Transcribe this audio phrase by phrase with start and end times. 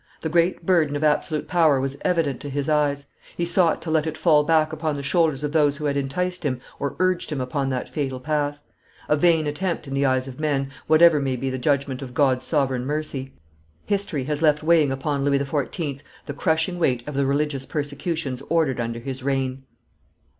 [0.21, 3.05] The great burden of absolute power was evident to his eyes;
[3.37, 6.43] he sought to let it fall back upon the shoulders of those who had enticed
[6.43, 8.63] him or urged him upon that fatal path.
[9.07, 12.45] A vain attempt in the eyes of men, whatever may be the judgment of God's
[12.45, 13.35] sovereign mercy.
[13.85, 15.99] History has left weighing upon Louis XIV.
[16.25, 19.65] the crushing weight of the religious persecutions ordered under his reign.